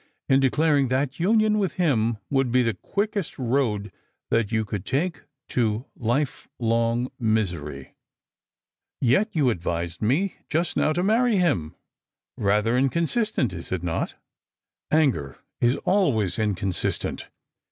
[0.29, 3.91] 215 in declaring that union with him would be the quickest road
[4.31, 7.93] that you could take to life long misery.""
[8.99, 11.73] Yet you advised me just now to marry hira.
[12.39, 14.15] Eather incon Bistent, is it not?""
[15.01, 17.29] Anger is always inconsistent.